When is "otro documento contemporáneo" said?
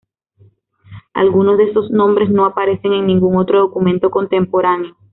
3.37-4.97